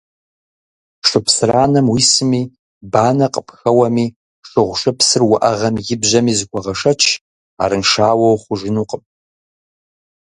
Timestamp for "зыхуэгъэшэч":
6.39-7.01